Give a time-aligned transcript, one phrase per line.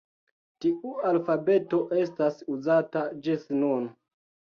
[0.63, 3.87] Tiu alfabeto estas uzata ĝis nun.